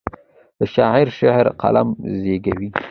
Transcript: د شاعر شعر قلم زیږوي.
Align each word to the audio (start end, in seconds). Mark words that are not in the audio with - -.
د 0.59 0.61
شاعر 0.73 1.07
شعر 1.19 1.45
قلم 1.61 1.89
زیږوي. 2.21 2.69